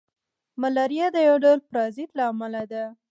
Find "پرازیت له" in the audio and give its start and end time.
1.69-2.23